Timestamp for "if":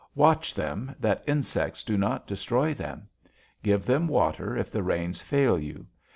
4.57-4.71